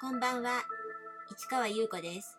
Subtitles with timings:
[0.00, 0.62] こんばんは、
[1.30, 2.38] 市川優子です。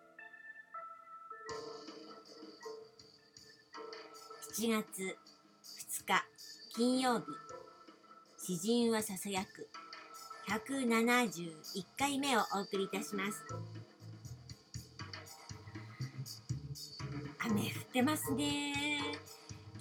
[4.59, 5.15] 7月
[5.99, 6.25] 2日
[6.75, 7.25] 金曜日、
[8.43, 9.69] 詩人はささやく
[10.49, 11.53] 171
[11.99, 13.45] 回目をお送りいたします。
[17.45, 18.73] 雨降ってますね。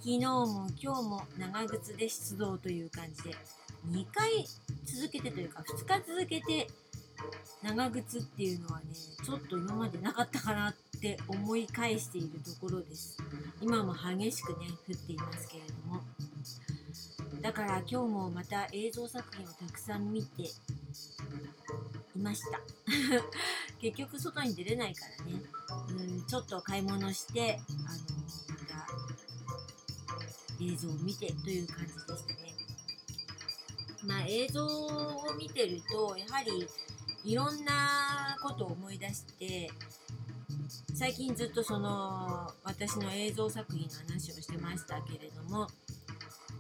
[0.01, 3.35] 昨日も今日も長靴で出動という感じで
[3.89, 4.45] 2回
[4.85, 6.67] 続けてというか2日続けて
[7.63, 8.87] 長靴っていうのはね
[9.25, 13.19] ちょっと今までなかったかなって思い返しているところです。
[13.61, 16.03] 今も激しくね降っていますけれども。
[17.41, 20.49] だから今日もまた映像作品をたくさん見てい
[22.19, 22.61] ました。
[23.81, 25.43] 結局外に出れないからね。
[25.89, 27.99] うんちょっと買い物してあの
[28.49, 28.87] また
[30.63, 32.55] 映像を見てという感じでしたね。
[34.05, 36.67] まあ映像を見てるとやはり
[37.25, 39.71] いろんなことを思い出して
[40.95, 45.67] 最近ずっとその私の映像作品の話をしてましたけれども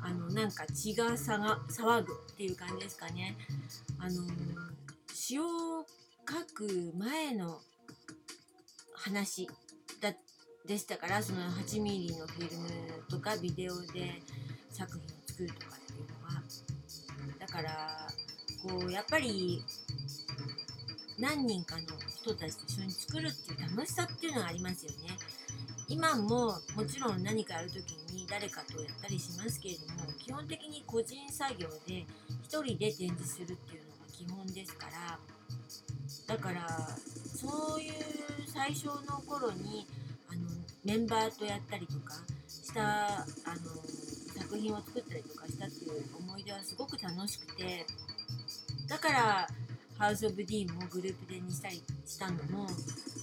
[0.02, 3.36] あのなんか血が騒ぐっていう感じですかね。
[3.98, 4.24] あの
[5.12, 5.42] 詩を
[6.26, 7.60] 書く前の
[8.94, 9.46] 話
[10.00, 10.14] だ
[10.66, 12.68] でしたからその8ミリのフィルム
[13.10, 14.22] とかビデオで
[14.70, 16.42] 作品を作るとかっていうのは。
[17.38, 18.06] だから
[18.62, 19.62] こうやっぱり
[21.20, 25.16] 何人かの人たちと一緒に作るっていう楽しさっていうのがありますよね。
[25.90, 32.06] 今ももちろん何かやるときに誰かとやったりしますけれども基本的に個人作業で
[32.48, 35.18] 1人で展示するっていうのが基本ですから
[36.28, 36.68] だから
[37.34, 37.92] そういう
[38.46, 39.84] 最初の頃に
[40.30, 40.42] あの
[40.84, 42.14] メンバーとやったりとか
[42.46, 43.24] したあの
[44.38, 47.84] 作品を作ったりとかしたっていう思い出はすごく楽しくて
[48.88, 49.48] だから
[50.00, 52.66] ハウス・オブ・ディーンもグループでにしたりしたのも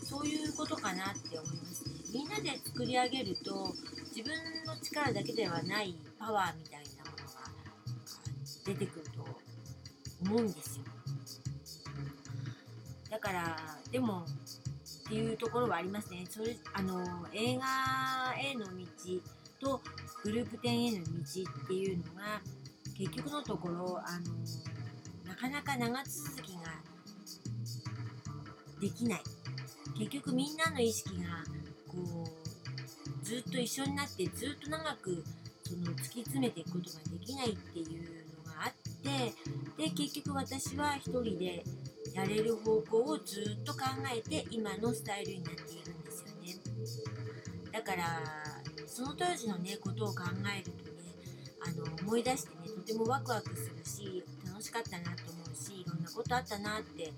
[0.04, 1.96] そういうことかなって思いますね。
[2.14, 3.74] みんなで作り上げると
[4.16, 4.32] 自分
[4.64, 7.50] の力だけではないパワーみたいなものが
[8.64, 9.26] 出てくると
[10.22, 10.84] 思うんですよ。
[13.10, 13.58] だから
[13.92, 14.28] でも
[15.08, 16.26] っていうところはありますね。
[16.30, 18.86] それあの映画への道
[19.60, 19.82] と
[20.24, 21.10] グループ展への道
[21.64, 22.40] っていうのが
[22.96, 24.77] 結局のところあの
[25.40, 26.62] かなか長続きが
[28.82, 29.22] できない。
[29.98, 31.44] 結局みんなの意識が
[31.88, 35.24] こうずっと一緒になってずっと長く
[35.64, 39.34] その突き詰めていくことができないっていうのがあって
[39.84, 41.64] で結局私は一人で
[42.14, 43.80] やれる方向をずっと考
[44.16, 46.56] えて今のスタイルになっているんですよね。
[47.72, 48.24] だから
[48.88, 50.24] その当時のねことを考
[50.56, 51.08] えるとね
[51.62, 54.24] あの思い出してねとてもワクワクするし
[54.68, 57.12] しかったなと思うしいろんなことあったなって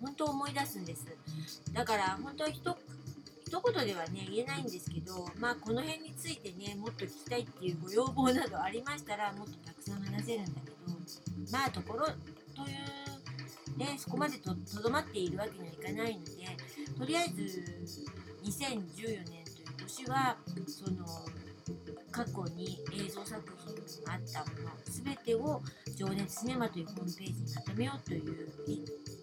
[0.00, 1.06] 本当思い出すんです。
[1.72, 2.78] だから本当はひと
[3.46, 10.76] 一言ではね言えないんですけどまあこの辺についてねもっと聞きたいっていうご要望などありましたらもっとたくさん話せるんだけど
[11.52, 12.14] まあところとい
[13.76, 16.30] うねそこまでとどまっているわけにはいかないので
[16.98, 17.64] とりあえず
[18.44, 18.60] 2014
[19.30, 21.06] 年という年はその
[22.10, 23.74] 過去に映像作品
[24.04, 25.62] があったもの全てを
[25.96, 28.52] 「情熱シネマ」というホームページにまとめようという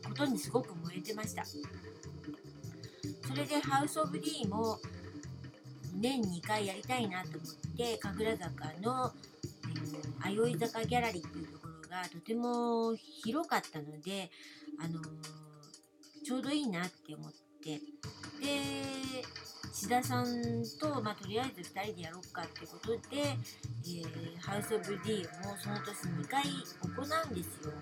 [0.07, 1.43] ことにすごく燃えてました。
[1.45, 1.59] そ
[3.35, 4.79] れでハウス・オブ・ディーも
[5.95, 9.13] 年2回やりたいなと思って神楽坂の、
[10.23, 14.29] えー、相生坂ギャラリーというところがとても広かったので、
[14.79, 15.05] あのー、
[16.23, 17.35] ちょうどいいなって思って。
[17.65, 17.81] で
[19.75, 20.25] 志田さん
[20.79, 26.49] と、まあ、とりあえず2人でやろうかってことで、えー、ハウス・オブ・ディーもその年2回行
[26.87, 27.73] うんですよ。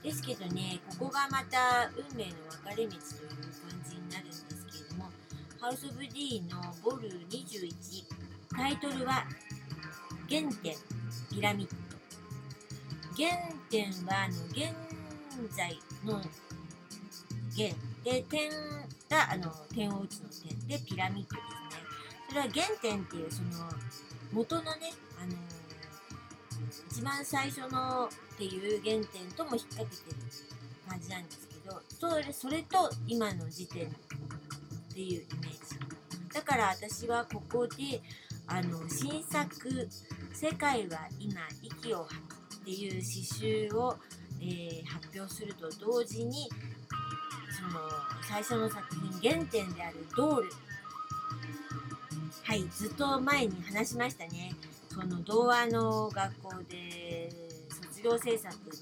[0.00, 2.98] ですけどね、ここがまた運命の分かれ道という感
[3.90, 5.10] じになるんですけれども、
[5.58, 8.04] ハウス・オブ・ディーのボル21、
[8.56, 9.24] タイトルは
[10.30, 10.76] 原点
[11.34, 11.96] ピラミッド。
[13.16, 13.36] 原
[13.68, 14.70] 点はあの現
[15.50, 16.22] 在の
[17.56, 17.70] 原
[18.04, 18.50] で点
[19.08, 21.82] があの点を打つの点でピラミッドですね。
[22.28, 23.48] それは原点っていうその
[24.32, 25.32] 元のね、あの
[26.90, 30.16] 一番最初のっていう原点とも引っ掛けてる
[30.88, 33.88] 感じなんですけどそれそれと今の時点っ
[34.94, 35.58] ていうイメージ
[36.32, 38.00] だから私はここで
[38.46, 39.88] あの新作
[40.32, 43.96] 「世界は今息を吐く」っていう詩集を、
[44.40, 46.48] えー、発表すると同時に
[47.62, 47.80] その
[48.22, 48.82] 最初の作
[49.20, 50.50] 品原点であるドール。
[52.42, 54.52] はいずっと前に話しましたね。
[54.88, 57.30] その童話の学校で
[57.68, 58.72] 卒業制作に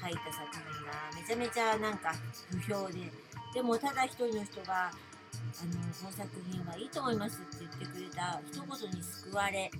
[0.00, 2.14] 書いた作品がめちゃめちゃなんか
[2.50, 3.10] 不評で。
[3.54, 9.70] でもただ一人の人があのこの作品はいいと思いますって言ってくれた一言に救われ。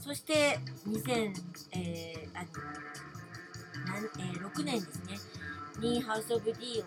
[0.00, 1.34] そして2006、
[1.72, 2.66] えーえー
[4.66, 5.18] 年ですね。
[5.78, 6.84] にハウス・オブ・ディを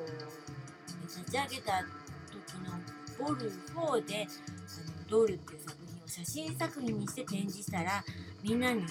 [1.17, 1.83] 立ち上げた
[2.31, 8.03] 時のボル4であのドールっていう作品を写真作品にして展示したら
[8.43, 8.83] みんなに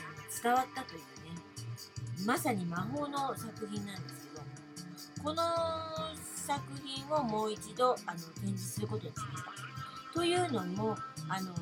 [0.42, 1.04] 伝わったというね
[2.26, 4.42] まさに魔法の作品なんですけど
[5.22, 5.42] この
[6.24, 9.58] 作品をもう一度あの展示することにしました。
[10.14, 10.96] というのも
[11.28, 11.54] あの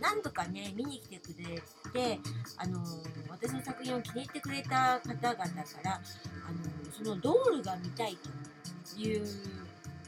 [0.00, 1.62] 何度かね見に来てくれ
[1.92, 2.20] て
[2.56, 2.80] あの
[3.28, 5.42] 私の作品を気に入ってくれた方々か
[5.82, 6.02] らあの
[6.92, 8.16] そのドールが見たい
[8.94, 9.26] という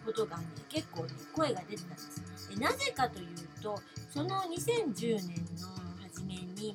[0.09, 2.49] ことがね結構ね声が出てたんです。
[2.49, 3.79] でなぜかというと
[4.09, 5.69] その2010年の
[6.03, 6.75] 初めに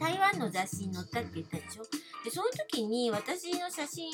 [0.00, 1.84] 台湾の雑誌に載ったって言ったでしょ？
[2.24, 4.10] でその時に私の写真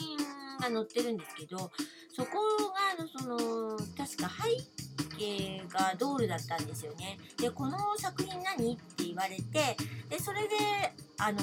[0.58, 1.70] が載ってるんですけど
[2.12, 2.38] そこ
[2.74, 7.16] があのその確か背景がドールだったんですよね。
[7.38, 8.74] でこの作品何？
[8.74, 9.76] って言われて
[10.08, 10.56] でそれで
[11.18, 11.38] あの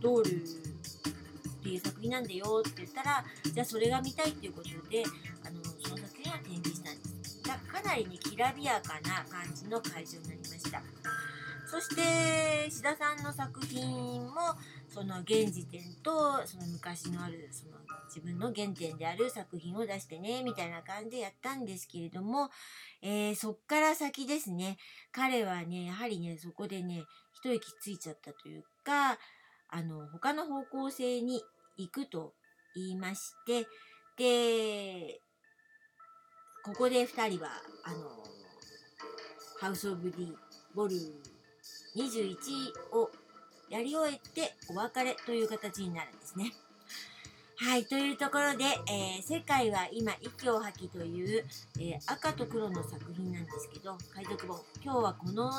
[0.00, 5.04] ドールっていう作品なんだよって言ったらじゃあそれが見たいっていうことで
[7.96, 10.82] だかなりねきらびやかな感じの会場になりました。
[11.68, 14.34] そして志田さんの作品も
[14.88, 17.72] その現時点とその昔のあるその
[18.06, 22.50] 自分の原点である作品を出してねみたいな感じでやったんですけれども、
[23.02, 24.76] えーそっから先ですね。
[25.10, 29.18] 彼はねやはりねそこでね一息ついちゃったというか
[29.68, 31.42] あの他の方向性に
[31.76, 32.34] 行くと
[32.74, 33.66] 言いまして
[34.18, 35.20] で
[36.66, 37.50] ここで2人は
[37.84, 37.98] あの
[39.60, 40.34] ハウス・オブ・ディ・
[40.74, 40.96] ボル
[41.96, 42.34] 21
[42.90, 43.08] を
[43.70, 46.52] やり終えてお別れという形になるんですね。
[47.58, 51.44] はい、というところで、えー世界は今息を吐きという、
[51.78, 54.60] えー赤と黒の作品なんですけど、海賊本。
[54.82, 55.52] 今日はこの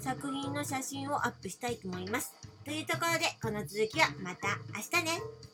[0.00, 2.34] 作品の写真をアップしたいと思います。
[2.64, 5.53] というところで、この続きはまた明日ね。